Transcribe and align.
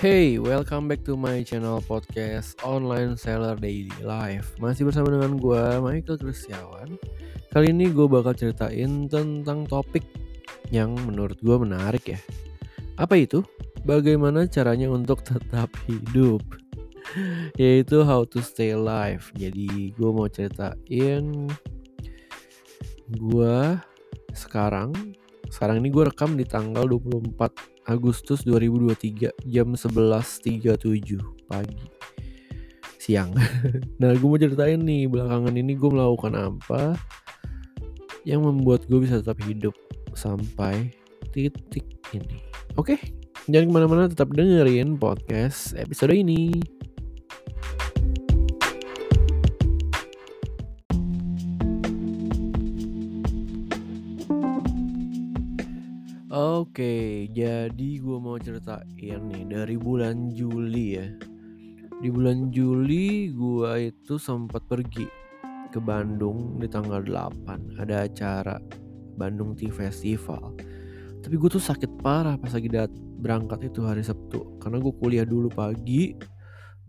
Hey, 0.00 0.40
welcome 0.40 0.88
back 0.88 1.04
to 1.04 1.12
my 1.12 1.44
channel 1.44 1.84
podcast 1.84 2.56
Online 2.64 3.20
Seller 3.20 3.52
Daily 3.52 3.92
Life. 4.00 4.56
Masih 4.56 4.88
bersama 4.88 5.12
dengan 5.12 5.36
gue, 5.36 5.60
Michael 5.76 6.16
Kristiawan. 6.16 6.96
Kali 7.52 7.68
ini 7.68 7.92
gue 7.92 8.08
bakal 8.08 8.32
ceritain 8.32 9.12
tentang 9.12 9.68
topik 9.68 10.00
yang 10.72 10.96
menurut 11.04 11.36
gue 11.44 11.52
menarik 11.52 12.16
ya. 12.16 12.20
Apa 12.96 13.20
itu? 13.20 13.44
Bagaimana 13.84 14.48
caranya 14.48 14.88
untuk 14.88 15.20
tetap 15.20 15.68
hidup? 15.84 16.40
Yaitu 17.60 18.00
how 18.00 18.24
to 18.24 18.40
stay 18.40 18.72
alive. 18.72 19.28
Jadi 19.36 19.92
gue 19.92 20.10
mau 20.16 20.32
ceritain 20.32 21.44
gue 23.20 23.56
sekarang 24.32 24.96
sekarang 25.52 25.84
ini 25.84 25.92
gue 25.92 26.08
rekam 26.08 26.40
di 26.40 26.48
tanggal 26.48 26.88
24 26.88 27.69
Agustus 27.88 28.44
2023 28.44 29.32
jam 29.48 29.68
11.37 29.72 31.20
pagi 31.48 31.86
siang. 33.00 33.32
nah 34.00 34.12
gue 34.12 34.28
mau 34.28 34.36
ceritain 34.36 34.76
nih 34.76 35.08
belakangan 35.08 35.56
ini 35.56 35.72
gue 35.72 35.90
melakukan 35.90 36.36
apa 36.36 36.94
yang 38.28 38.44
membuat 38.44 38.84
gue 38.86 39.00
bisa 39.00 39.24
tetap 39.24 39.40
hidup 39.48 39.72
sampai 40.12 40.92
titik 41.32 41.86
ini. 42.12 42.44
Oke, 42.76 43.00
jangan 43.48 43.66
ke 43.66 43.72
mana-mana 43.72 44.04
tetap 44.10 44.28
dengerin 44.36 45.00
podcast 45.00 45.72
episode 45.80 46.12
ini. 46.12 46.79
Oke, 56.50 57.30
jadi 57.30 58.02
gue 58.02 58.18
mau 58.18 58.34
ceritain 58.34 59.22
nih 59.30 59.46
dari 59.46 59.78
bulan 59.78 60.34
Juli 60.34 60.98
ya. 60.98 61.06
Di 62.02 62.10
bulan 62.10 62.50
Juli 62.50 63.30
gue 63.30 63.94
itu 63.94 64.18
sempat 64.18 64.66
pergi 64.66 65.06
ke 65.70 65.78
Bandung 65.78 66.58
di 66.58 66.66
tanggal 66.66 67.06
8 67.06 67.78
ada 67.78 68.02
acara 68.02 68.58
Bandung 69.14 69.54
Tea 69.54 69.70
Festival. 69.70 70.58
Tapi 71.22 71.38
gue 71.38 71.50
tuh 71.54 71.62
sakit 71.62 72.02
parah 72.02 72.34
pas 72.34 72.50
lagi 72.50 72.66
dat 72.66 72.90
berangkat 73.22 73.70
itu 73.70 73.86
hari 73.86 74.02
Sabtu 74.02 74.58
karena 74.58 74.82
gue 74.82 74.90
kuliah 74.98 75.22
dulu 75.22 75.54
pagi 75.54 76.18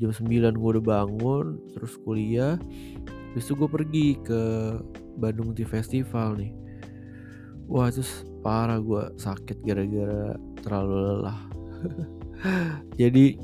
jam 0.02 0.09
9 0.09 0.58
gue 0.58 0.70
udah 0.73 0.81
bangun 0.81 1.62
terus 1.78 2.02
kuliah 2.02 2.58
itu 3.38 3.53
gue 3.53 3.70
pergi 3.70 4.18
ke 4.25 4.42
Bandung 5.22 5.53
Tea 5.53 5.70
Festival 5.70 6.42
nih 6.42 6.50
Wah 7.70 7.94
terus 7.94 8.31
parah 8.42 8.81
gue 8.81 9.14
sakit 9.17 9.61
gara-gara 9.61 10.36
terlalu 10.66 10.95
lelah. 10.97 11.39
Jadi 13.02 13.38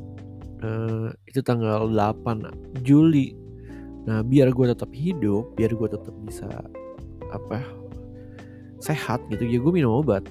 uh, 0.65 1.09
itu 1.29 1.39
tanggal 1.45 1.89
8 1.89 2.81
Juli. 2.81 3.33
Nah 4.09 4.25
biar 4.25 4.49
gue 4.51 4.65
tetap 4.73 4.89
hidup 4.93 5.53
biar 5.53 5.71
gue 5.77 5.87
tetap 5.89 6.15
bisa 6.25 6.49
apa 7.29 7.59
sehat 8.81 9.21
gitu 9.29 9.45
ya 9.45 9.61
gue 9.61 9.73
minum 9.73 10.01
obat. 10.01 10.25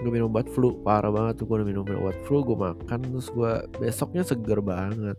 Gue 0.00 0.08
minum 0.08 0.32
obat 0.32 0.48
flu 0.48 0.80
parah 0.80 1.12
banget 1.12 1.44
tuh 1.44 1.46
gue 1.48 1.60
minum 1.60 1.84
obat 1.84 2.16
flu 2.24 2.40
gue 2.40 2.56
makan 2.56 3.00
terus 3.04 3.28
gue 3.28 3.52
besoknya 3.76 4.24
seger 4.24 4.64
banget. 4.64 5.16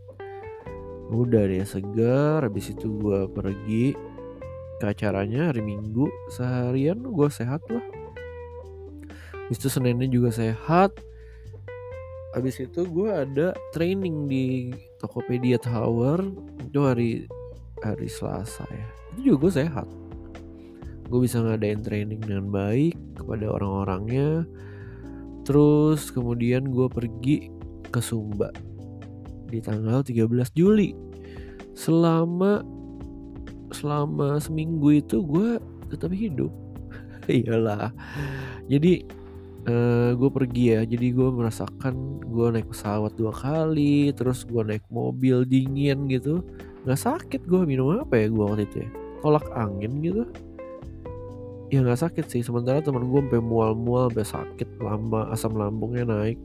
Udah 1.12 1.46
deh 1.46 1.62
seger 1.68 2.42
habis 2.42 2.74
itu 2.74 2.90
gue 2.98 3.30
pergi 3.30 3.94
ke 4.82 4.90
acaranya 4.90 5.54
hari 5.54 5.62
minggu 5.62 6.10
seharian 6.34 7.06
gue 7.06 7.30
sehat 7.30 7.62
lah 7.70 8.01
itu 9.52 9.68
Seninnya 9.68 10.08
juga 10.08 10.32
sehat. 10.32 10.96
Habis 12.32 12.64
itu 12.64 12.88
gue 12.88 13.12
ada 13.12 13.52
training 13.76 14.32
di 14.32 14.72
Tokopedia 15.04 15.60
Tower. 15.60 16.24
Itu 16.64 16.88
hari 16.88 17.28
hari 17.84 18.08
Selasa 18.08 18.64
ya. 18.72 18.88
Itu 19.12 19.20
juga 19.28 19.38
gue 19.44 19.52
sehat. 19.68 19.88
Gue 21.12 21.28
bisa 21.28 21.44
ngadain 21.44 21.84
training 21.84 22.24
dengan 22.24 22.48
baik 22.48 22.96
kepada 23.20 23.52
orang-orangnya. 23.52 24.48
Terus 25.44 26.08
kemudian 26.16 26.72
gue 26.72 26.86
pergi 26.86 27.50
ke 27.90 27.98
Sumba 28.00 28.54
Di 29.52 29.60
tanggal 29.60 30.00
13 30.00 30.32
Juli. 30.56 30.96
Selama 31.76 32.64
selama 33.76 34.40
seminggu 34.40 35.04
itu 35.04 35.20
gue 35.28 35.60
tetap 35.92 36.16
hidup. 36.16 36.56
Iyalah. 37.28 37.92
Jadi 38.72 39.04
uh, 39.68 40.12
gue 40.16 40.30
pergi 40.32 40.64
ya. 40.78 40.82
Jadi 40.88 41.14
gue 41.14 41.30
merasakan 41.30 42.24
gue 42.26 42.48
naik 42.54 42.72
pesawat 42.72 43.14
dua 43.18 43.34
kali 43.34 44.16
terus 44.16 44.48
gue 44.48 44.62
naik 44.64 44.86
mobil 44.90 45.44
dingin 45.46 46.08
gitu. 46.10 46.42
Nggak 46.88 47.02
sakit 47.02 47.42
gue 47.46 47.62
minum 47.68 48.02
apa 48.02 48.18
ya 48.18 48.28
gue 48.32 48.44
waktu 48.44 48.66
itu 48.66 48.78
ya? 48.86 48.90
Tolak 49.22 49.46
angin 49.54 49.92
gitu. 50.02 50.24
Ya 51.72 51.86
nggak 51.86 52.02
sakit 52.02 52.26
sih. 52.32 52.42
Sementara 52.42 52.82
teman 52.82 53.06
gue 53.06 53.22
sampai 53.22 53.42
mual-mual 53.42 54.10
sampai 54.12 54.26
sakit 54.28 54.70
lama 54.82 55.30
asam 55.30 55.54
lambungnya 55.54 56.08
naik. 56.08 56.40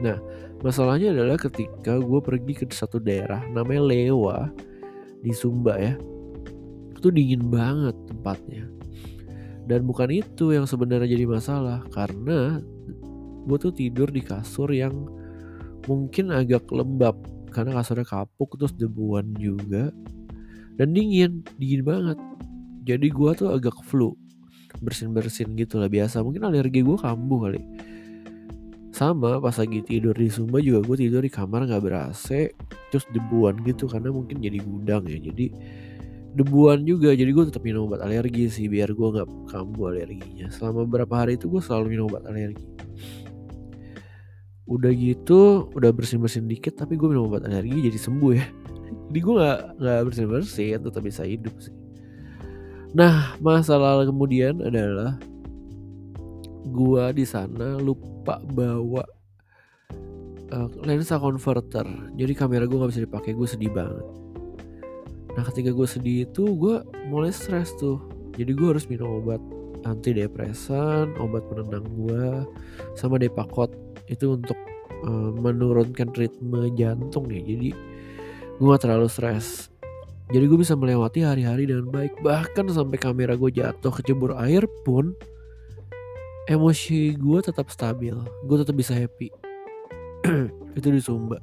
Nah 0.00 0.20
masalahnya 0.60 1.12
adalah 1.16 1.40
ketika 1.40 1.96
gue 1.96 2.20
pergi 2.20 2.52
ke 2.56 2.64
satu 2.68 3.00
daerah 3.00 3.40
namanya 3.52 3.82
Lewa 3.84 4.48
di 5.24 5.32
Sumba 5.32 5.76
ya. 5.80 5.96
Itu 7.00 7.08
dingin 7.08 7.48
banget 7.48 7.96
tempatnya 8.12 8.79
dan 9.70 9.86
bukan 9.86 10.10
itu 10.10 10.50
yang 10.50 10.66
sebenarnya 10.66 11.14
jadi 11.14 11.30
masalah 11.30 11.86
karena 11.94 12.58
gue 13.46 13.58
tuh 13.62 13.70
tidur 13.70 14.10
di 14.10 14.18
kasur 14.18 14.66
yang 14.74 15.06
mungkin 15.86 16.34
agak 16.34 16.66
lembab 16.74 17.14
karena 17.54 17.78
kasurnya 17.78 18.02
kapuk 18.02 18.58
terus 18.58 18.74
debuan 18.74 19.30
juga 19.38 19.94
dan 20.74 20.90
dingin 20.90 21.46
dingin 21.54 21.86
banget. 21.86 22.18
Jadi 22.82 23.14
gue 23.14 23.30
tuh 23.38 23.54
agak 23.54 23.78
flu 23.86 24.18
bersin 24.82 25.14
bersin 25.14 25.54
gitu 25.54 25.78
lah 25.78 25.86
biasa. 25.86 26.18
Mungkin 26.18 26.50
alergi 26.50 26.82
gue 26.82 26.98
kambuh 26.98 27.46
kali. 27.46 27.62
Sama 28.90 29.38
pas 29.38 29.54
lagi 29.54 29.86
tidur 29.86 30.18
di 30.18 30.26
Sumba 30.26 30.58
juga 30.58 30.82
gue 30.82 31.06
tidur 31.06 31.22
di 31.22 31.30
kamar 31.30 31.70
nggak 31.70 31.78
ber 31.78 32.10
terus 32.90 33.06
debuan 33.14 33.62
gitu 33.62 33.86
karena 33.86 34.10
mungkin 34.10 34.42
jadi 34.42 34.58
gudang 34.58 35.06
ya. 35.06 35.30
Jadi 35.30 35.46
debuan 36.34 36.86
juga. 36.86 37.12
Jadi 37.14 37.30
gue 37.30 37.44
tetap 37.50 37.62
minum 37.66 37.90
obat 37.90 38.02
alergi 38.02 38.46
sih 38.50 38.66
biar 38.70 38.94
gue 38.94 39.08
nggak 39.18 39.28
kambuh 39.50 39.90
alerginya. 39.94 40.46
Selama 40.52 40.86
beberapa 40.86 41.14
hari 41.24 41.34
itu 41.38 41.50
gue 41.50 41.62
selalu 41.62 41.98
minum 41.98 42.10
obat 42.10 42.24
alergi. 42.26 42.66
Udah 44.70 44.92
gitu 44.94 45.66
udah 45.74 45.90
bersin 45.90 46.22
bersin 46.22 46.46
dikit 46.46 46.78
tapi 46.78 46.94
gue 46.94 47.08
minum 47.10 47.26
obat 47.26 47.42
alergi 47.46 47.90
jadi 47.90 47.98
sembuh 47.98 48.32
ya. 48.34 48.46
Jadi 49.10 49.18
gue 49.22 49.34
nggak 49.38 49.60
nggak 49.78 49.98
bersin 50.06 50.26
bersin 50.30 50.78
tetap 50.82 51.02
bisa 51.02 51.22
hidup 51.26 51.54
sih. 51.62 51.74
Nah 52.94 53.38
masalah 53.38 54.02
kemudian 54.06 54.58
adalah 54.62 55.18
gue 56.66 57.04
di 57.14 57.26
sana 57.26 57.78
lupa 57.78 58.38
bawa 58.54 59.02
uh, 60.54 60.68
lensa 60.86 61.18
converter. 61.18 61.86
Jadi 62.14 62.32
kamera 62.34 62.66
gue 62.66 62.78
nggak 62.78 62.90
bisa 62.94 63.02
dipakai 63.02 63.34
gue 63.34 63.46
sedih 63.46 63.70
banget 63.74 64.20
Nah 65.36 65.42
ketika 65.46 65.70
gue 65.70 65.86
sedih 65.86 66.26
itu 66.26 66.44
gue 66.56 66.82
mulai 67.06 67.30
stres 67.30 67.74
tuh. 67.78 68.02
Jadi 68.34 68.50
gue 68.54 68.68
harus 68.70 68.86
minum 68.86 69.20
obat 69.20 69.42
anti 69.82 70.12
depresan, 70.12 71.16
obat 71.18 71.42
penenang 71.48 71.86
gue 71.96 72.46
Sama 72.94 73.18
Depakot. 73.18 73.70
Itu 74.10 74.38
untuk 74.38 74.56
uh, 75.06 75.30
menurunkan 75.34 76.10
ritme 76.14 76.70
jantung 76.74 77.30
nih 77.30 77.42
Jadi 77.42 77.70
gue 78.60 78.66
gak 78.66 78.82
terlalu 78.84 79.08
stres. 79.08 79.70
Jadi 80.30 80.44
gue 80.46 80.58
bisa 80.62 80.78
melewati 80.78 81.26
hari-hari 81.26 81.66
dengan 81.66 81.90
baik. 81.90 82.22
Bahkan 82.22 82.70
sampai 82.70 82.98
kamera 83.02 83.34
gue 83.34 83.50
jatuh 83.50 83.90
kecebur 83.90 84.38
air 84.38 84.62
pun 84.86 85.14
Emosi 86.50 87.14
gue 87.14 87.38
tetap 87.46 87.70
stabil. 87.70 88.16
Gue 88.42 88.56
tetap 88.58 88.74
bisa 88.74 88.90
happy. 88.90 89.30
Itu 90.78 90.88
di 90.90 90.98
Sumba. 90.98 91.38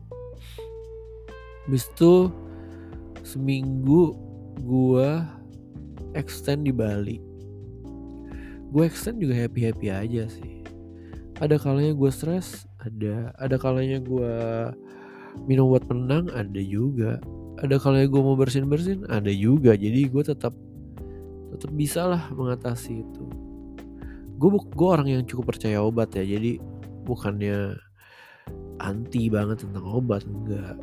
Habis 1.63 1.91
itu 1.91 2.31
seminggu 3.27 4.15
gue 4.63 5.09
extend 6.15 6.63
di 6.63 6.71
Bali. 6.71 7.19
Gue 8.71 8.87
extend 8.87 9.19
juga 9.19 9.35
happy 9.35 9.67
happy 9.67 9.87
aja 9.91 10.31
sih. 10.31 10.63
Ada 11.43 11.59
kalanya 11.59 11.91
gue 11.91 12.07
stres 12.07 12.63
ada. 12.79 13.35
Ada 13.35 13.59
kalanya 13.59 13.99
gue 13.99 14.35
minum 15.43 15.67
buat 15.67 15.83
menang 15.91 16.31
ada 16.31 16.61
juga. 16.63 17.19
Ada 17.59 17.75
kalanya 17.83 18.07
gue 18.07 18.21
mau 18.23 18.39
bersin 18.39 18.71
bersin 18.71 19.03
ada 19.11 19.29
juga. 19.29 19.75
Jadi 19.75 20.07
gue 20.07 20.23
tetap 20.23 20.55
tetap 21.51 21.71
bisa 21.75 22.07
lah 22.07 22.31
mengatasi 22.31 23.03
itu. 23.03 23.25
Gue 24.39 24.55
gue 24.55 24.87
orang 24.87 25.07
yang 25.11 25.23
cukup 25.27 25.51
percaya 25.51 25.83
obat 25.83 26.15
ya. 26.15 26.23
Jadi 26.23 26.63
bukannya 27.03 27.75
anti 28.79 29.27
banget 29.27 29.67
tentang 29.67 29.83
obat 29.83 30.23
enggak. 30.23 30.79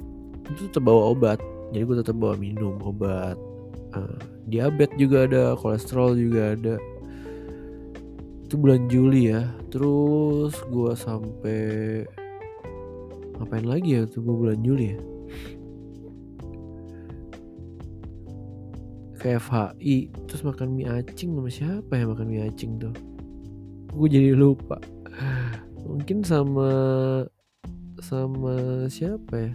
Itu 0.52 0.68
tetap 0.68 0.84
bawa 0.84 1.16
obat 1.16 1.40
jadi 1.74 1.82
gue 1.90 1.96
tetap 2.06 2.14
bawa 2.22 2.38
minum 2.38 2.78
obat 2.86 3.34
uh, 3.98 4.18
diabetes 4.46 4.94
juga 4.94 5.26
ada 5.26 5.58
kolesterol 5.58 6.14
juga 6.14 6.54
ada. 6.54 6.78
Itu 8.46 8.62
bulan 8.62 8.86
Juli 8.86 9.34
ya 9.34 9.42
terus 9.74 10.54
gue 10.70 10.94
sampai 10.94 11.62
ngapain 13.34 13.66
lagi 13.66 13.98
ya 13.98 14.06
gue 14.06 14.22
bulan 14.22 14.62
Juli 14.62 14.94
ya? 14.94 15.00
Ke 19.18 19.34
terus 20.30 20.46
makan 20.46 20.78
mie 20.78 20.86
acing 20.86 21.34
sama 21.34 21.50
siapa 21.50 21.92
ya 21.98 22.06
makan 22.06 22.30
mie 22.30 22.46
acing 22.46 22.78
tuh? 22.78 22.94
Gue 23.90 24.06
jadi 24.06 24.38
lupa. 24.38 24.78
Mungkin 25.82 26.22
sama 26.22 26.70
sama 27.98 28.86
siapa 28.86 29.50
ya 29.50 29.54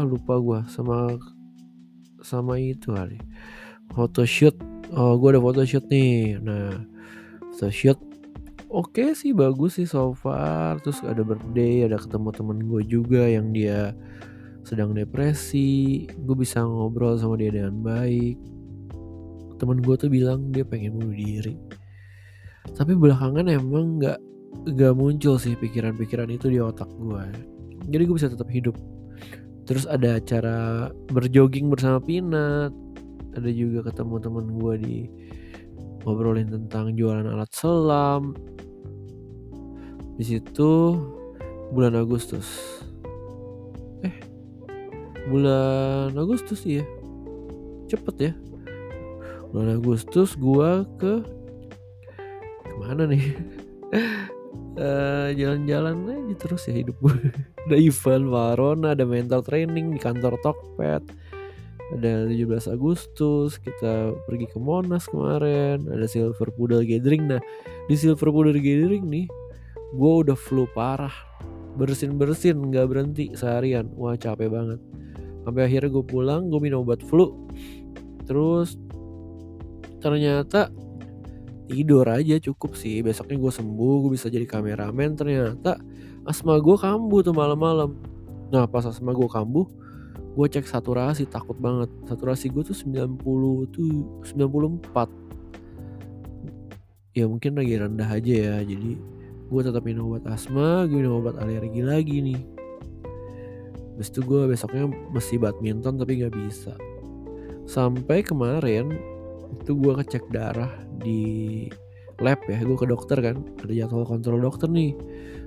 ah 0.00 0.04
lupa 0.08 0.40
gue 0.40 0.60
sama 0.72 1.20
sama 2.24 2.56
itu 2.56 2.96
kali. 2.96 3.20
Photoshoot. 3.92 4.56
Oh 4.96 5.20
gue 5.20 5.36
ada 5.36 5.40
photoshoot 5.44 5.84
nih. 5.92 6.40
Nah 6.40 6.80
photoshoot. 7.52 8.00
Oke 8.72 9.04
okay 9.04 9.08
sih 9.12 9.36
bagus 9.36 9.76
sih 9.76 9.84
so 9.84 10.16
far. 10.16 10.80
Terus 10.80 11.04
ada 11.04 11.20
birthday 11.20 11.84
ada 11.84 12.00
ketemu 12.00 12.28
temen 12.32 12.58
gue 12.64 12.82
juga 12.88 13.28
yang 13.28 13.52
dia 13.52 13.92
sedang 14.64 14.96
depresi. 14.96 16.08
Gue 16.24 16.36
bisa 16.40 16.64
ngobrol 16.64 17.20
sama 17.20 17.36
dia 17.36 17.52
dengan 17.52 17.76
baik. 17.84 18.40
Temen 19.60 19.84
gue 19.84 19.94
tuh 20.00 20.08
bilang 20.08 20.48
dia 20.48 20.64
pengen 20.64 20.96
bunuh 20.96 21.12
diri. 21.12 21.60
Tapi 22.72 22.96
belakangan 22.96 23.44
emang 23.52 24.00
nggak 24.00 24.18
nggak 24.64 24.92
muncul 24.96 25.36
sih 25.36 25.56
pikiran-pikiran 25.56 26.28
itu 26.32 26.48
di 26.50 26.58
otak 26.60 26.88
gue 26.98 27.24
jadi 27.88 28.02
gue 28.06 28.16
bisa 28.16 28.28
tetap 28.28 28.50
hidup 28.50 28.76
terus 29.70 29.86
ada 29.86 30.18
acara 30.18 30.90
berjogging 31.14 31.70
bersama 31.70 32.02
Pinat 32.02 32.74
ada 33.38 33.50
juga 33.54 33.86
ketemu 33.86 34.14
temen 34.18 34.46
gue 34.58 34.74
di 34.82 34.96
ngobrolin 36.02 36.48
tentang 36.48 36.96
jualan 36.96 37.26
alat 37.28 37.50
selam. 37.54 38.34
Di 40.18 40.24
situ 40.26 40.98
bulan 41.72 41.96
Agustus. 41.96 42.80
Eh 44.04 44.16
bulan 45.30 46.12
Agustus 46.18 46.66
ya 46.66 46.84
cepet 47.86 48.16
ya. 48.18 48.32
Bulan 49.50 49.82
Agustus 49.82 50.38
gua 50.38 50.86
ke 50.98 51.22
ke 52.66 52.74
mana 52.78 53.06
nih 53.10 53.34
uh, 54.78 55.28
jalan-jalan 55.34 56.06
aja 56.06 56.34
terus 56.38 56.68
ya 56.68 56.74
hidup 56.76 56.96
gue 57.02 57.14
ada 57.66 57.76
event 57.78 58.26
Varona 58.30 58.94
ada 58.94 59.02
mental 59.06 59.42
training 59.42 59.94
di 59.94 59.98
kantor 59.98 60.38
Tokped. 60.44 61.04
Ada 61.90 62.30
17 62.30 62.70
Agustus 62.70 63.58
kita 63.58 64.14
pergi 64.22 64.46
ke 64.46 64.62
Monas 64.62 65.10
kemarin. 65.10 65.90
Ada 65.90 66.06
Silver 66.06 66.54
Poodle 66.54 66.86
Gathering. 66.86 67.26
Nah 67.26 67.42
di 67.90 67.98
Silver 67.98 68.30
Poodle 68.30 68.62
Gathering 68.62 69.10
nih 69.10 69.26
gue 69.98 70.12
udah 70.22 70.38
flu 70.38 70.70
parah. 70.70 71.10
Bersin 71.74 72.14
bersin 72.14 72.62
nggak 72.70 72.86
berhenti. 72.86 73.34
Seharian. 73.34 73.90
Wah 73.98 74.14
capek 74.14 74.54
banget. 74.54 74.78
Sampai 75.42 75.66
akhirnya 75.66 75.90
gue 75.90 76.04
pulang 76.06 76.46
gue 76.46 76.60
minum 76.62 76.86
obat 76.86 77.02
flu. 77.02 77.34
Terus 78.22 78.78
ternyata 79.98 80.70
tidur 81.70 82.02
aja 82.10 82.42
cukup 82.42 82.74
sih. 82.74 82.98
Besoknya 83.06 83.38
gue 83.38 83.52
sembuh 83.54 83.94
gue 84.06 84.10
bisa 84.18 84.26
jadi 84.26 84.42
kameramen. 84.42 85.14
Ternyata 85.14 85.78
asma 86.26 86.58
gue 86.58 86.74
kambuh 86.74 87.22
tuh 87.22 87.30
malam-malam. 87.30 87.94
Nah 88.50 88.66
pas 88.66 88.82
asma 88.82 89.14
gue 89.14 89.30
kambuh 89.30 89.70
gue 90.30 90.46
cek 90.50 90.66
saturasi 90.66 91.30
takut 91.30 91.54
banget. 91.54 91.86
Saturasi 92.10 92.50
gue 92.50 92.66
tuh 92.66 92.74
90 92.74 93.70
tuh 93.70 93.86
94 94.26 95.10
ya 97.10 97.26
mungkin 97.26 97.58
lagi 97.58 97.74
rendah 97.78 98.10
aja 98.10 98.34
ya. 98.34 98.56
Jadi 98.66 98.98
gue 99.50 99.60
tetap 99.62 99.82
minum 99.82 100.14
obat 100.14 100.26
asma 100.30 100.86
gue 100.90 100.98
minum 100.98 101.22
obat 101.22 101.38
alergi 101.38 101.82
lagi 101.82 102.18
nih. 102.22 102.42
Habis 103.94 104.16
itu 104.16 104.20
gue 104.24 104.48
besoknya 104.48 104.88
mesti 104.88 105.36
badminton 105.36 106.00
tapi 106.00 106.24
gak 106.24 106.32
bisa. 106.32 106.72
Sampai 107.68 108.24
kemarin 108.24 108.96
itu 109.58 109.72
gue 109.74 109.92
ngecek 109.98 110.24
darah 110.30 110.70
di 111.02 111.66
lab 112.20 112.38
ya, 112.46 112.60
gue 112.60 112.76
ke 112.76 112.86
dokter 112.86 113.18
kan, 113.18 113.40
ada 113.64 113.72
jadwal 113.72 114.04
kontrol 114.04 114.38
dokter 114.38 114.68
nih. 114.68 114.92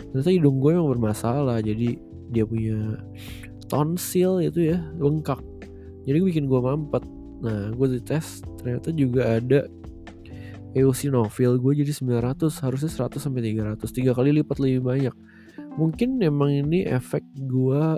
Ternyata 0.10 0.30
hidung 0.34 0.58
gue 0.58 0.74
emang 0.74 0.90
bermasalah, 0.98 1.62
jadi 1.62 1.96
dia 2.34 2.44
punya 2.50 2.98
tonsil 3.70 4.42
itu 4.42 4.74
ya, 4.74 4.82
bengkak. 4.98 5.40
Jadi 6.04 6.18
bikin 6.20 6.50
gue 6.50 6.60
mampet. 6.60 7.06
Nah, 7.44 7.76
gue 7.76 7.88
dites 8.00 8.42
ternyata 8.58 8.90
juga 8.96 9.38
ada 9.38 9.68
eosinofil 10.74 11.62
gue 11.62 11.74
jadi 11.86 11.94
900 11.94 12.50
harusnya 12.66 12.90
100 12.90 13.22
sampai 13.22 13.42
300 13.54 13.78
tiga 13.94 14.12
kali 14.18 14.34
lipat 14.42 14.58
lebih 14.58 14.82
banyak 14.82 15.16
mungkin 15.78 16.18
emang 16.22 16.50
ini 16.50 16.86
efek 16.86 17.22
gue 17.46 17.98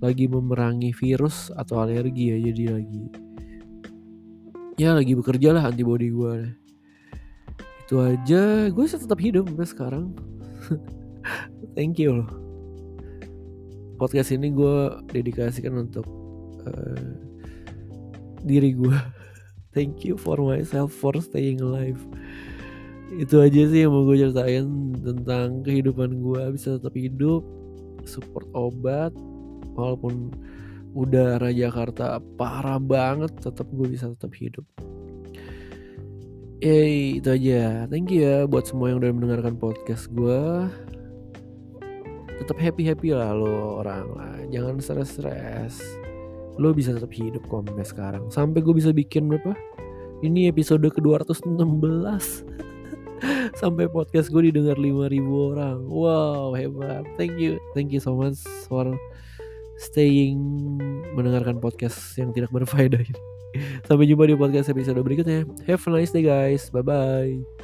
lagi 0.00 0.24
memerangi 0.30 0.94
virus 0.96 1.52
atau 1.52 1.84
alergi 1.84 2.32
ya 2.32 2.36
jadi 2.50 2.64
lagi 2.80 3.04
ya 4.78 4.94
lagi 4.94 5.18
bekerja 5.18 5.50
lah 5.50 5.68
antibody 5.68 6.14
gue 6.14 6.54
itu 7.88 8.04
aja. 8.04 8.68
Gue 8.68 8.84
bisa 8.84 9.00
tetap 9.00 9.16
hidup 9.16 9.48
sampai 9.48 9.64
sekarang. 9.64 10.04
Thank 11.76 11.96
you 11.96 12.20
loh. 12.20 12.30
Podcast 13.96 14.30
ini 14.30 14.52
gue 14.52 14.92
dedikasikan 15.08 15.88
untuk 15.88 16.04
uh, 16.68 17.10
diri 18.44 18.76
gue 18.76 18.94
thank 19.74 20.06
you 20.06 20.14
for 20.14 20.38
myself 20.38 20.94
for 20.94 21.16
staying 21.18 21.58
alive. 21.64 21.98
Itu 23.18 23.40
aja 23.40 23.66
sih 23.66 23.88
yang 23.88 23.90
mau 23.96 24.04
gue 24.04 24.20
ceritain 24.20 24.94
tentang 25.00 25.64
kehidupan 25.64 26.20
gue 26.20 26.42
bisa 26.54 26.76
tetap 26.76 26.92
hidup 26.92 27.42
support 28.04 28.46
obat 28.52 29.10
walaupun 29.74 30.30
udara 30.98 31.54
Jakarta 31.54 32.18
parah 32.34 32.82
banget 32.82 33.30
tetap 33.38 33.70
gue 33.70 33.86
bisa 33.86 34.10
tetap 34.10 34.34
hidup. 34.34 34.66
Eh 36.58 37.22
itu 37.22 37.30
aja. 37.30 37.86
Thank 37.86 38.10
you 38.10 38.26
ya 38.26 38.36
buat 38.50 38.66
semua 38.66 38.90
yang 38.90 38.98
udah 38.98 39.14
mendengarkan 39.14 39.54
podcast 39.54 40.10
gue 40.10 40.66
Tetap 42.42 42.58
happy-happy 42.58 43.14
lah 43.14 43.30
lo 43.30 43.78
orang 43.78 44.06
lah. 44.14 44.34
Jangan 44.50 44.82
stres-stres. 44.82 45.78
Lo 46.58 46.74
bisa 46.74 46.90
tetap 46.90 47.14
hidup 47.14 47.46
kok 47.46 47.62
sampai 47.62 47.86
sekarang. 47.86 48.24
Sampai 48.34 48.58
gue 48.66 48.74
bisa 48.74 48.90
bikin 48.90 49.30
berapa 49.30 49.54
Ini 50.26 50.50
episode 50.50 50.82
ke-216 50.82 51.46
Sampai 53.62 53.86
podcast 53.86 54.34
gue 54.34 54.50
didengar 54.50 54.74
5000 54.74 55.14
orang. 55.30 55.78
Wow 55.86 56.58
hebat. 56.58 57.06
Thank 57.14 57.38
you. 57.38 57.62
Thank 57.78 57.94
you 57.94 58.02
so 58.02 58.18
much 58.18 58.42
for 58.66 58.98
staying 59.78 60.38
mendengarkan 61.14 61.62
podcast 61.62 61.96
yang 62.18 62.34
tidak 62.34 62.50
berfaedah 62.50 63.00
ini. 63.00 63.20
Sampai 63.88 64.04
jumpa 64.04 64.28
di 64.28 64.36
podcast 64.36 64.68
episode 64.68 65.00
berikutnya. 65.00 65.48
Have 65.64 65.82
a 65.86 65.90
nice 65.94 66.12
day 66.12 66.26
guys. 66.26 66.68
Bye 66.68 66.84
bye. 66.84 67.57